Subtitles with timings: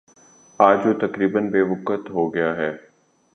[0.59, 2.71] آج وہ تقریبا بے وقعت ہو گیا ہے